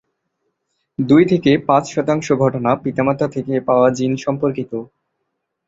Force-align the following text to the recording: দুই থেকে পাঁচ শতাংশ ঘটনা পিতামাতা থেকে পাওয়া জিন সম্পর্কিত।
দুই 0.99 1.23
থেকে 1.25 1.51
পাঁচ 1.67 1.83
শতাংশ 1.91 2.27
ঘটনা 2.33 2.71
পিতামাতা 2.83 3.25
থেকে 3.27 3.53
পাওয়া 3.59 3.87
জিন 3.89 4.11
সম্পর্কিত। 4.17 4.71